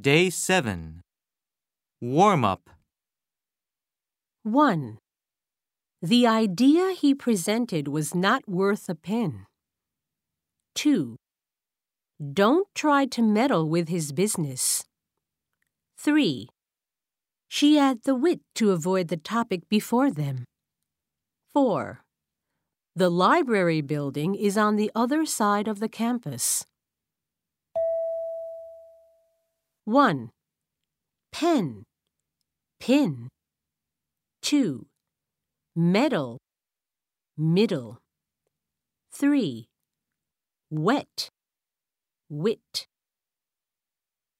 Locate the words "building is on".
23.82-24.76